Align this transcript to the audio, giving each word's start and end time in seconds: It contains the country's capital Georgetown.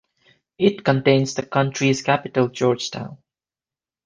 It 0.57 0.83
contains 0.83 1.35
the 1.35 1.45
country's 1.45 2.01
capital 2.01 2.47
Georgetown. 2.47 3.19